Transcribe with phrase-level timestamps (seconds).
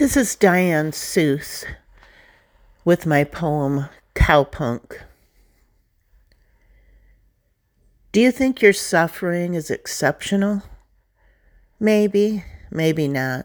[0.00, 1.66] This is Diane Seuss
[2.86, 4.98] with my poem Cowpunk.
[8.10, 10.62] Do you think your suffering is exceptional?
[11.78, 13.44] Maybe, maybe not.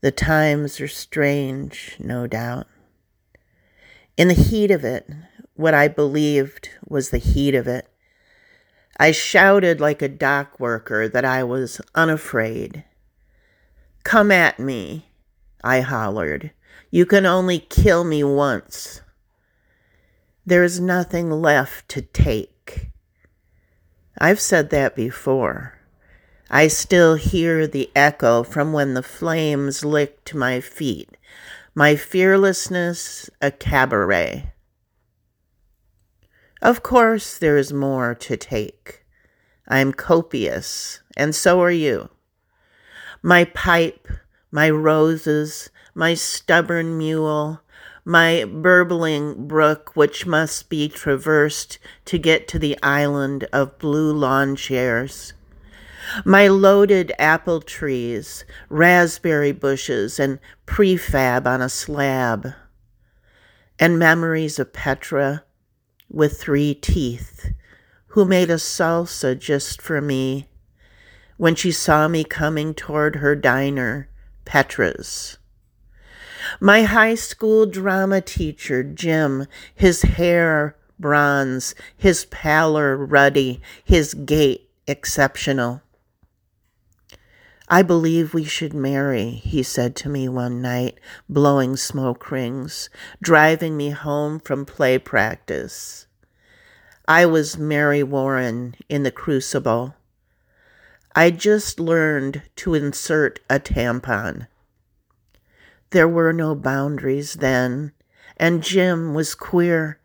[0.00, 2.66] The times are strange, no doubt.
[4.16, 5.08] In the heat of it,
[5.54, 7.86] what I believed was the heat of it,
[8.98, 12.82] I shouted like a dock worker that I was unafraid.
[14.02, 15.06] Come at me,
[15.62, 16.52] I hollered.
[16.90, 19.02] You can only kill me once.
[20.44, 22.90] There is nothing left to take.
[24.18, 25.78] I've said that before.
[26.48, 31.16] I still hear the echo from when the flames licked my feet,
[31.74, 34.52] my fearlessness a cabaret.
[36.62, 39.04] Of course, there is more to take.
[39.68, 42.10] I am copious, and so are you.
[43.22, 44.06] My pipe,
[44.50, 47.60] my roses, my stubborn mule,
[48.04, 54.54] my burbling brook, which must be traversed to get to the island of blue lawn
[54.54, 55.32] chairs.
[56.24, 62.52] My loaded apple trees, raspberry bushes, and prefab on a slab.
[63.78, 65.44] And memories of Petra
[66.08, 67.52] with three teeth,
[68.08, 70.48] who made a salsa just for me
[71.36, 74.08] when she saw me coming toward her diner,
[74.46, 75.36] Petra's.
[76.60, 85.82] My high school drama teacher, Jim, his hair bronze, his pallor ruddy, his gait exceptional.
[87.68, 92.88] I believe we should marry, he said to me one night, blowing smoke rings,
[93.20, 96.06] driving me home from play practice.
[97.08, 99.96] I was Mary Warren in the crucible.
[101.18, 104.48] I just learned to insert a tampon.
[105.88, 107.92] There were no boundaries then,
[108.36, 109.98] and Jim was queer.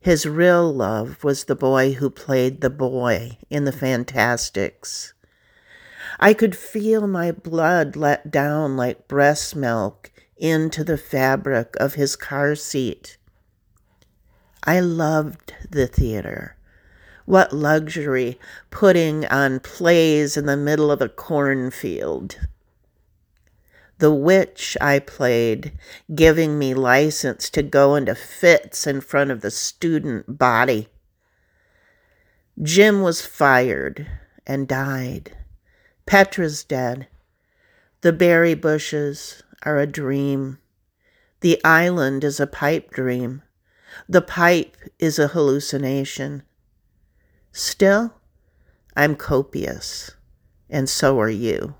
[0.00, 5.12] His real love was the boy who played the boy in the Fantasticks.
[6.18, 12.16] I could feel my blood let down like breast milk into the fabric of his
[12.16, 13.18] car seat.
[14.64, 16.55] I loved the theater.
[17.26, 18.38] What luxury
[18.70, 22.38] putting on plays in the middle of a cornfield.
[23.98, 25.72] The witch I played,
[26.14, 30.88] giving me license to go into fits in front of the student body.
[32.62, 34.06] Jim was fired
[34.46, 35.36] and died.
[36.06, 37.08] Petra's dead.
[38.02, 40.58] The berry bushes are a dream.
[41.40, 43.42] The island is a pipe dream.
[44.08, 46.44] The pipe is a hallucination.
[47.58, 48.12] Still,
[48.94, 50.10] I'm copious,
[50.68, 51.74] and so are you.